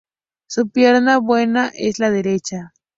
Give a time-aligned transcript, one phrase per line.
[0.49, 2.73] Su pierna buena es la derecha.